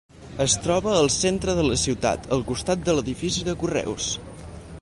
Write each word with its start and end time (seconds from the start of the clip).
Es 0.45 0.53
troba 0.67 0.93
al 1.01 1.09
centre 1.15 1.55
de 1.59 1.67
la 1.67 1.77
ciutat 1.83 2.27
al 2.39 2.43
costat 2.51 2.83
de 2.89 2.97
l'edifici 3.01 3.49
de 3.51 3.59
correus. 3.65 4.13